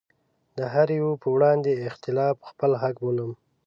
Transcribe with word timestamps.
د 0.57 0.59
هره 0.73 0.93
يوه 1.01 1.13
په 1.21 1.27
وړاندې 1.35 1.83
اختلاف 1.89 2.35
خپل 2.49 2.71
حق 2.81 2.95
بولم. 3.03 3.31